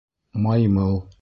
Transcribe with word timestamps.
Маймыл. 0.45 0.95